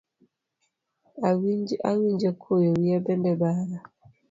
Awinjo 1.89 2.29
koyo, 2.41 2.69
wiya 2.79 2.99
bende 3.05 3.31
bara. 3.41 3.77